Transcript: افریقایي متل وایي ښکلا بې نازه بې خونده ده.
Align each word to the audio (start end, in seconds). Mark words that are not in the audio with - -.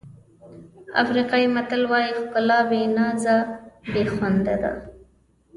افریقایي 1.01 1.47
متل 1.55 1.81
وایي 1.91 2.11
ښکلا 2.19 2.59
بې 2.69 2.81
نازه 2.97 3.37
بې 3.91 4.03
خونده 4.13 4.55
ده. 4.61 4.71